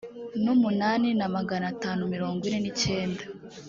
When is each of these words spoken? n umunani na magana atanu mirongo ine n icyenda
n 0.43 0.45
umunani 0.55 1.09
na 1.19 1.27
magana 1.35 1.65
atanu 1.73 2.01
mirongo 2.13 2.41
ine 2.47 2.59
n 2.61 2.65
icyenda 2.71 3.23